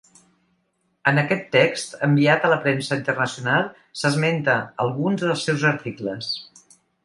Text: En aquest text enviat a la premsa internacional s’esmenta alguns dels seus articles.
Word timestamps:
En 1.11 1.21
aquest 1.23 1.43
text 1.55 1.93
enviat 2.07 2.47
a 2.49 2.51
la 2.53 2.57
premsa 2.65 2.99
internacional 3.01 3.69
s’esmenta 4.03 4.57
alguns 4.87 5.27
dels 5.27 5.49
seus 5.51 5.71
articles. 5.77 6.35